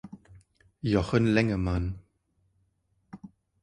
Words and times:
Jochen 0.81 1.27
Lengemann. 1.27 1.99